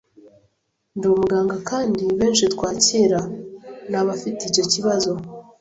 [0.97, 3.19] Nd’umuganga kandi benshi twakira
[3.89, 5.11] nabafite icyo kibazo